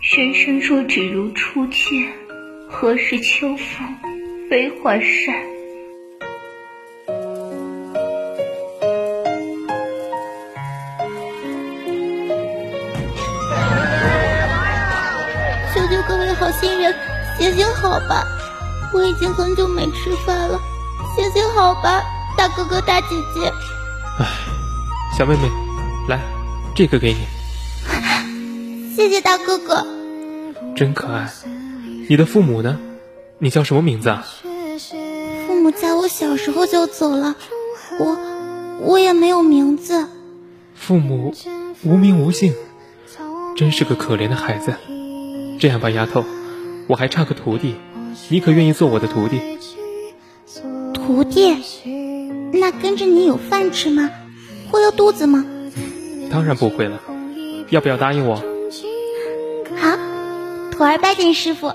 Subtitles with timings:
[0.00, 2.10] 人生若只如初见，
[2.70, 3.94] 何事秋风
[4.48, 5.34] 悲画扇？
[15.74, 16.94] 求求各位好心人，
[17.38, 18.24] 行行好吧！
[18.94, 20.58] 我已经很久没吃饭了，
[21.14, 22.02] 行行好吧，
[22.38, 23.52] 大哥哥大姐姐。
[24.18, 24.26] 唉，
[25.14, 25.50] 小妹妹，
[26.08, 26.18] 来，
[26.74, 27.39] 这个给你。
[28.94, 29.86] 谢谢大哥哥，
[30.74, 31.30] 真可爱。
[32.08, 32.78] 你的父母呢？
[33.38, 34.26] 你叫什么名字啊？
[35.46, 37.36] 父母在我小时候就走了，
[37.98, 38.18] 我
[38.80, 40.08] 我也没有名字。
[40.74, 41.32] 父母
[41.84, 42.52] 无名无姓，
[43.56, 44.74] 真是个可怜的孩子。
[45.58, 46.24] 这样吧，丫头，
[46.88, 47.76] 我还差个徒弟，
[48.28, 49.40] 你可愿意做我的徒弟？
[50.92, 51.56] 徒弟？
[52.52, 54.10] 那跟着你有饭吃吗？
[54.70, 55.44] 会饿肚子吗？
[56.30, 57.00] 当然不会了。
[57.70, 58.42] 要不要答应我？
[60.80, 61.74] 徒儿拜见师傅。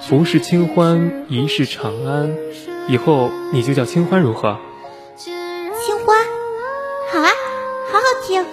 [0.00, 2.36] 福是清欢，一世长安。
[2.88, 4.58] 以后你就叫清欢如何？
[5.14, 5.32] 清
[6.04, 6.26] 欢，
[7.12, 7.30] 好啊，
[7.92, 8.44] 好好听。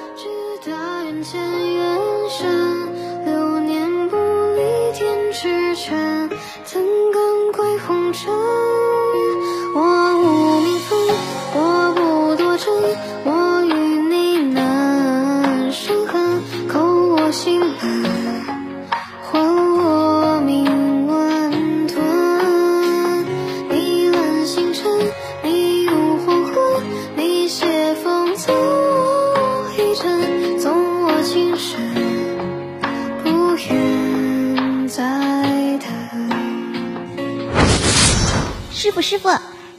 [38.80, 39.28] 师傅，师傅，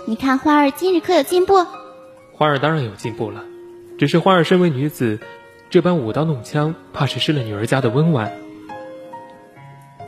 [0.04, 1.54] 你看花儿今日可有进步？
[2.34, 3.42] 花儿当然有进步了，
[3.98, 5.18] 只是花儿身为女子，
[5.70, 8.30] 这般舞刀弄枪，怕是失了女儿家的温婉。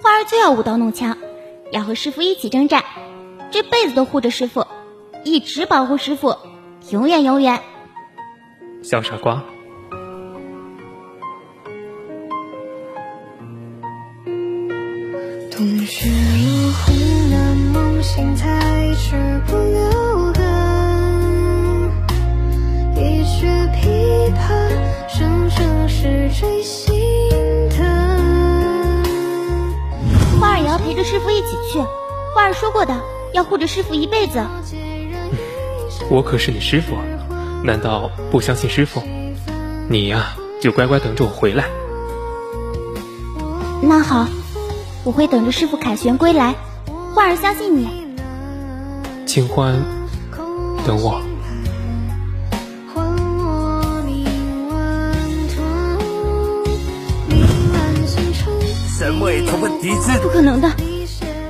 [0.02, 1.16] 花儿就要舞刀弄枪，
[1.70, 2.84] 要和师傅一起征战，
[3.50, 4.66] 这辈子都护着师傅，
[5.24, 6.36] 一直保护师傅，
[6.90, 7.62] 永远永远。
[8.82, 9.42] 小傻瓜。
[15.50, 21.90] 冬雪落红的梦醒，才知不留痕。
[22.96, 24.38] 一曲琵琶，
[25.08, 26.92] 声声是坠心
[27.70, 27.78] 疼。
[30.40, 31.78] 花儿也要陪着师傅一起去，
[32.34, 33.00] 花儿说过的，
[33.32, 34.44] 要护着师傅一辈子。
[36.10, 36.96] 我可是你师傅，
[37.64, 39.02] 难道不相信师傅？
[39.88, 41.64] 你呀，就乖乖等着我回来。
[43.80, 44.26] 那好。
[45.04, 46.54] 我会等着师傅凯旋归来，
[47.12, 48.01] 花儿相信你。
[49.32, 49.82] 清欢，
[50.86, 51.22] 等我。
[58.90, 60.68] 三位同门弟子，不可能的！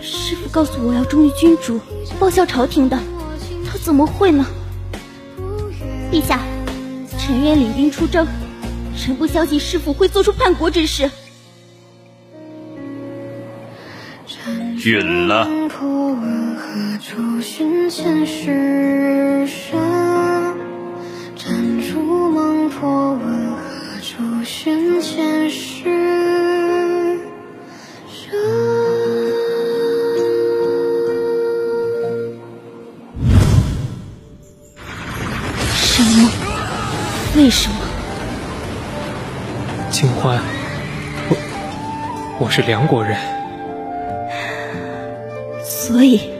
[0.00, 1.80] 师傅告诉我要忠于君主，
[2.20, 2.96] 报效朝廷的，
[3.68, 4.46] 他怎么会呢？
[6.12, 6.38] 陛下，
[7.18, 8.24] 臣愿领兵出征，
[8.96, 11.10] 臣不相信师傅会做出叛国之事。
[14.84, 15.48] 允了。
[16.74, 19.46] 何处寻前世？
[19.46, 19.78] 生
[21.36, 22.00] 斩烛
[22.30, 25.84] 梦破，问何处寻前世？
[28.08, 28.32] 生
[35.74, 36.30] 什么？
[37.36, 37.76] 为什么？
[39.90, 40.40] 清欢，
[41.28, 41.36] 我
[42.46, 43.18] 我是梁国人，
[45.62, 46.31] 所以。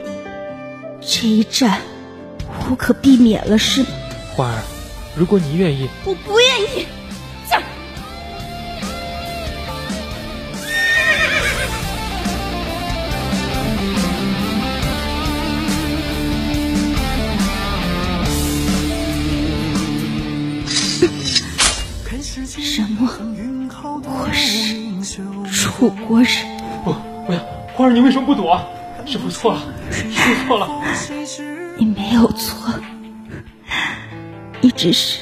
[1.23, 1.79] 这一战
[2.69, 3.87] 无可避免了，是吗？
[4.35, 4.61] 花儿，
[5.15, 6.85] 如果你愿意，我不愿意。
[22.61, 23.09] 什么？
[24.03, 24.75] 我是
[25.53, 26.29] 楚国人？
[26.83, 26.91] 不，
[27.25, 27.39] 不要！
[27.73, 28.61] 花儿，你为什么不躲？
[29.05, 29.61] 师傅错了，
[29.91, 30.67] 师傅错了。
[31.77, 32.73] 你没有错，
[34.61, 35.19] 你只是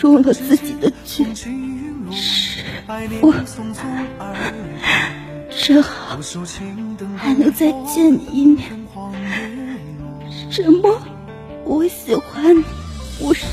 [0.00, 1.26] 中了自己的计。
[2.12, 2.62] 是
[3.20, 3.32] 我
[5.50, 6.18] 正好
[7.16, 8.64] 还能再见你一面。
[10.50, 11.02] 什么？
[11.64, 12.64] 我喜欢你，
[13.18, 13.46] 我是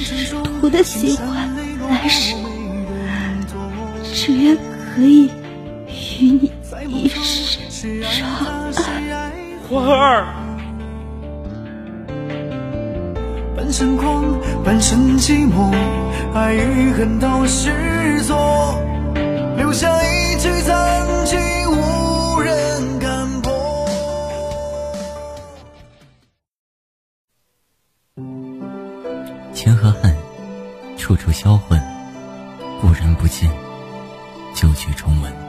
[0.00, 1.54] 师徒的喜欢，
[1.88, 2.34] 来世
[4.14, 4.56] 只愿
[4.94, 5.30] 可以
[6.20, 6.52] 与你
[6.88, 7.58] 一世
[8.18, 9.25] 长安。
[9.68, 10.24] 我和二
[13.56, 14.22] 半生狂，
[14.64, 15.74] 半生寂寞，
[16.32, 18.78] 爱与恨都是错，
[19.56, 21.40] 留下一句：曾经
[21.72, 23.52] 无人敢破。
[29.52, 30.14] 情和恨
[30.96, 31.80] 处处销魂，
[32.80, 33.50] 故人不见，
[34.54, 35.45] 旧曲重温。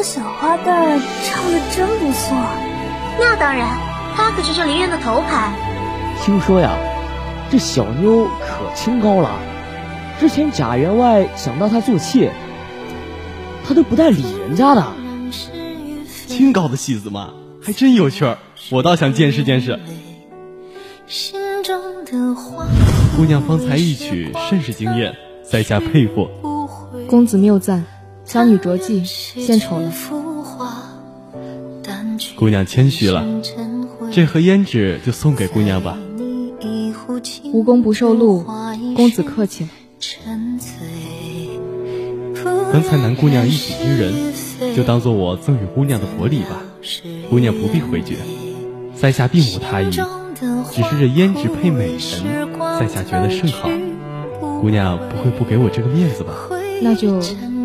[0.00, 2.34] 的小花旦唱的真不错，
[3.18, 3.68] 那当然，
[4.16, 5.52] 她可是这梨园的头牌。
[6.24, 6.70] 听说呀，
[7.50, 9.38] 这小妞可清高了。
[10.18, 12.32] 之前贾员外想让她做妾，
[13.62, 14.82] 她都不带理人家的。
[16.26, 18.38] 清高的戏子嘛，还真有趣儿，
[18.70, 19.78] 我倒想见识见识。
[23.14, 26.26] 姑娘方才一曲，甚是惊艳，在下佩服。
[27.06, 27.84] 公子谬赞，
[28.30, 29.92] 小女着记，献丑了。
[32.36, 33.26] 姑娘谦虚了，
[34.12, 35.98] 这盒胭脂就送给姑娘吧。
[37.52, 38.44] 无功不受禄，
[38.94, 39.70] 公子客气了。
[42.72, 44.32] 刚才南姑娘一举一人，
[44.76, 46.62] 就当做我赠与姑娘的薄礼吧。
[47.28, 48.14] 姑娘不必回绝，
[48.94, 51.98] 在下并无他意，只是这胭脂配美人，
[52.78, 53.68] 在下觉得甚好。
[54.60, 56.32] 姑娘不会不给我这个面子吧？
[56.80, 57.20] 那就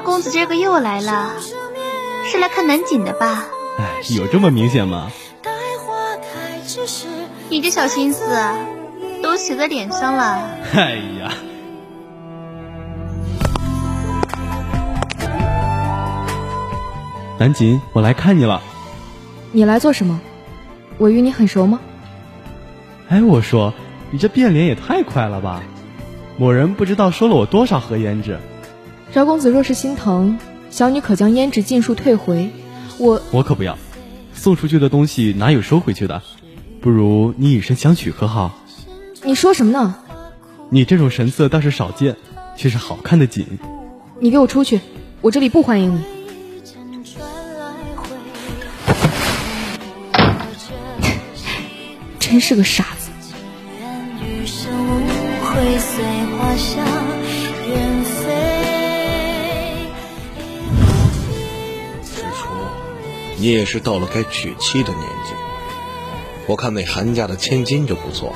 [0.00, 1.32] 公子这个又来了，
[2.30, 3.46] 是来看南锦的吧？
[3.78, 5.10] 哎，有这么明显吗？
[7.48, 8.24] 你这小心思
[9.22, 10.48] 都写在脸上了。
[10.74, 11.32] 哎呀，
[17.38, 18.60] 南锦，我来看你了。
[19.52, 20.20] 你来做什么？
[20.98, 21.80] 我与你很熟吗？
[23.08, 23.72] 哎，我说，
[24.10, 25.62] 你这变脸也太快了吧！
[26.36, 28.38] 某人不知道收了我多少盒胭脂。
[29.14, 30.36] 饶公子若是心疼，
[30.70, 32.50] 小女可将胭脂尽数退回。
[32.98, 33.78] 我我可不要，
[34.32, 36.20] 送出去的东西哪有收回去的？
[36.80, 38.52] 不如你以身相许，可好？
[39.22, 39.94] 你说什么呢？
[40.68, 42.16] 你这种神色倒是少见，
[42.56, 43.46] 却是好看的紧。
[44.18, 44.80] 你给我出去，
[45.20, 46.02] 我这里不欢迎你。
[52.18, 53.12] 真是个傻子。
[63.44, 65.34] 你也是到了该娶妻的年纪，
[66.46, 68.34] 我看那韩家的千金就不错，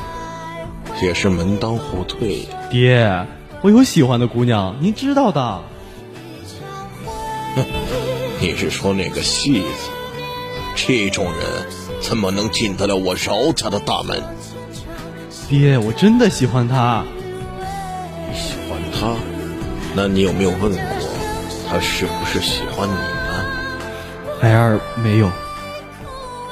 [1.00, 2.46] 也是门当户对。
[2.70, 3.26] 爹，
[3.62, 5.62] 我有喜欢的姑娘，您知道的。
[7.56, 7.64] 哼，
[8.38, 9.68] 你是说那个戏子？
[10.76, 11.66] 这种人
[12.02, 14.22] 怎么能进得了我饶家的大门？
[15.48, 17.02] 爹，我真的喜欢他。
[18.30, 19.16] 你喜欢他？
[19.96, 20.82] 那你有没有问过
[21.66, 23.17] 他是不是喜欢你？
[24.40, 25.30] 孩儿没有，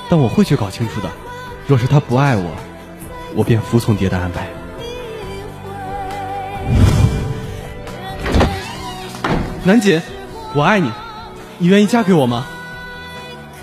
[0.09, 1.11] 但我会去搞清楚的。
[1.69, 2.51] 若是他不爱我，
[3.35, 4.49] 我便服从爹的安排。
[9.65, 10.01] 南锦，
[10.55, 10.91] 我爱你，
[11.59, 12.47] 你愿意嫁给我吗？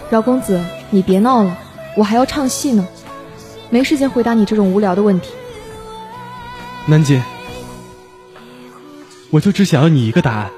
[0.09, 1.57] 饶公子，你别闹了，
[1.97, 2.87] 我还要唱戏呢，
[3.69, 5.33] 没时间回答你这种无聊的问题。
[6.85, 7.21] 南锦，
[9.31, 10.49] 我就只想要你一个答案，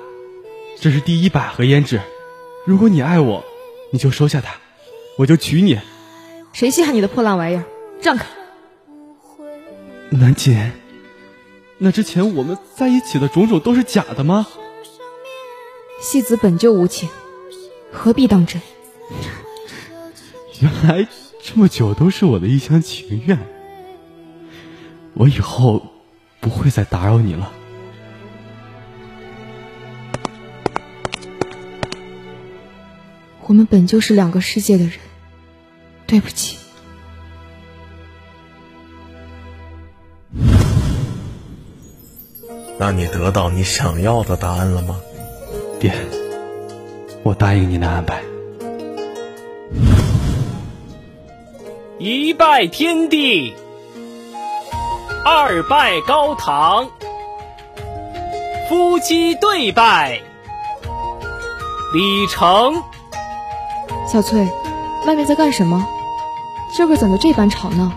[0.80, 2.00] 这是第一百盒胭脂，
[2.64, 3.44] 如果你爱我。
[3.92, 4.56] 你就收下他，
[5.18, 5.80] 我就娶你。
[6.54, 7.64] 谁稀罕你的破烂玩意儿？
[8.02, 8.26] 让开！
[10.10, 10.72] 南锦，
[11.78, 14.48] 那之前我们在一起的种种都是假的吗？
[16.02, 17.10] 戏子本就无情，
[17.92, 18.62] 何必当真？
[20.62, 21.08] 原来
[21.42, 23.38] 这么久都是我的一厢情愿。
[25.14, 25.82] 我以后
[26.40, 27.52] 不会再打扰你了。
[33.48, 34.94] 我们本就是两个世界的人，
[36.08, 36.58] 对不起。
[42.78, 45.00] 那你得到你想要的答案了吗？
[45.80, 45.94] 爹，
[47.24, 48.24] 我答应您的安排。
[52.00, 53.54] 一拜天地，
[55.24, 56.90] 二拜高堂，
[58.68, 60.20] 夫妻对拜，
[61.94, 62.84] 礼成。
[64.12, 64.48] 小翠，
[65.06, 65.86] 外面在干什么？
[66.74, 67.92] 今儿个怎么这般吵闹？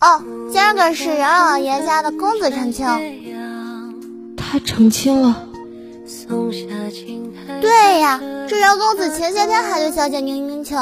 [0.00, 2.86] 哦，今儿个是杨老爷家的公子成亲。
[4.36, 5.46] 他成亲了？
[7.60, 10.78] 对呀，这杨公子前些天还对小姐宁宁情，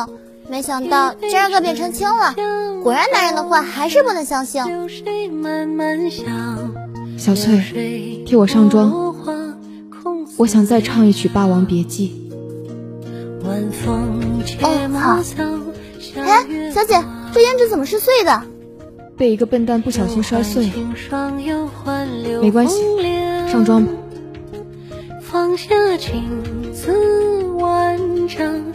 [0.48, 2.34] 没想到今儿个变成亲了。
[2.82, 4.62] 果然，男人的话还是不能相信。
[7.18, 9.14] 小翠，替我上妆，
[10.36, 12.08] 我想再唱一曲《霸王别姬》。
[16.16, 18.42] 哎，小姐，这胭脂怎么是碎的？
[19.16, 20.72] 被一个笨蛋不小心摔碎了。
[22.40, 22.82] 没关系，
[23.50, 23.92] 上妆吧。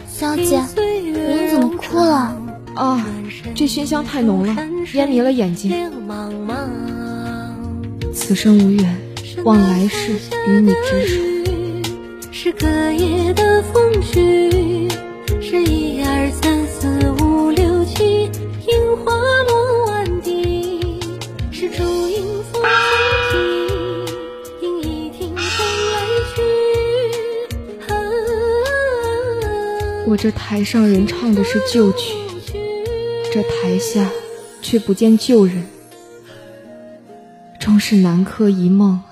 [0.08, 2.36] 小姐，您怎么哭了？
[2.74, 3.06] 啊，
[3.54, 4.56] 这熏香太浓了，
[4.94, 5.72] 烟迷了眼睛。
[8.12, 9.00] 此生无缘，
[9.44, 10.12] 望来世
[10.46, 11.20] 与你执手。
[12.32, 14.87] 是隔夜的风絮，
[15.50, 18.24] 是一二三四五六七，
[18.66, 19.14] 樱花
[19.44, 21.00] 落完地，
[21.50, 22.62] 是烛影风
[23.30, 23.40] 送尽，
[24.60, 26.42] 应一听风来去。
[30.06, 32.14] 我这台上人唱的是旧曲，
[33.32, 34.10] 这台下
[34.60, 35.66] 却不见旧人，
[37.58, 39.02] 终是南柯一梦。